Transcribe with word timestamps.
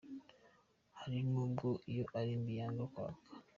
hari 0.99 1.19
nubwo 1.29 1.67
iyo 1.91 2.03
ari 2.19 2.31
mbi 2.41 2.53
yanga 2.59 2.83
kwaka. 2.91 3.29